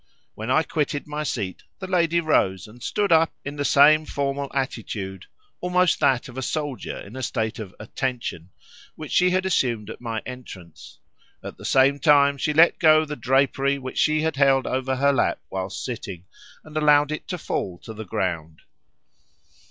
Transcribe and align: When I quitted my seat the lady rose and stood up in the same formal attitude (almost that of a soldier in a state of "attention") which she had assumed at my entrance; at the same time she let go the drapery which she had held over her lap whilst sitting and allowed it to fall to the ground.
When 0.33 0.49
I 0.49 0.63
quitted 0.63 1.05
my 1.05 1.21
seat 1.21 1.61
the 1.77 1.85
lady 1.85 2.21
rose 2.21 2.65
and 2.65 2.81
stood 2.81 3.11
up 3.11 3.33
in 3.45 3.55
the 3.57 3.63
same 3.63 4.03
formal 4.03 4.49
attitude 4.51 5.27
(almost 5.59 5.99
that 5.99 6.27
of 6.27 6.39
a 6.39 6.41
soldier 6.41 6.97
in 6.97 7.15
a 7.15 7.21
state 7.21 7.59
of 7.59 7.75
"attention") 7.79 8.49
which 8.95 9.11
she 9.11 9.29
had 9.29 9.45
assumed 9.45 9.91
at 9.91 10.01
my 10.01 10.23
entrance; 10.25 10.97
at 11.43 11.57
the 11.57 11.65
same 11.65 11.99
time 11.99 12.39
she 12.39 12.51
let 12.51 12.79
go 12.79 13.05
the 13.05 13.15
drapery 13.15 13.77
which 13.77 13.99
she 13.99 14.23
had 14.23 14.37
held 14.37 14.65
over 14.65 14.95
her 14.95 15.13
lap 15.13 15.37
whilst 15.51 15.85
sitting 15.85 16.25
and 16.63 16.75
allowed 16.75 17.11
it 17.11 17.27
to 17.27 17.37
fall 17.37 17.77
to 17.83 17.93
the 17.93 18.03
ground. 18.03 18.61